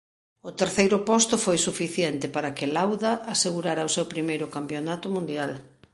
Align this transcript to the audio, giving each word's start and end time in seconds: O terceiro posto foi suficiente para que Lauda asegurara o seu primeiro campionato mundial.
O 0.49 0.51
terceiro 0.61 0.97
posto 1.09 1.35
foi 1.45 1.57
suficiente 1.67 2.25
para 2.35 2.53
que 2.57 2.71
Lauda 2.75 3.11
asegurara 3.33 3.87
o 3.89 3.93
seu 3.95 4.05
primeiro 4.13 4.45
campionato 4.55 5.05
mundial. 5.15 5.51